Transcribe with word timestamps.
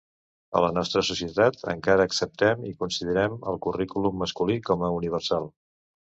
A 0.59 0.61
la 0.63 0.69
nostra 0.77 1.03
societat, 1.09 1.59
encara 1.73 2.07
acceptem 2.09 2.65
i 2.71 2.73
considerem 2.81 3.37
el 3.53 3.61
currículum 3.67 4.19
masculí 4.25 4.59
com 4.71 4.89
a 4.89 4.93
universal. 4.99 5.49